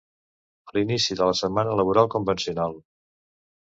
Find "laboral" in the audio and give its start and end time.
1.83-2.13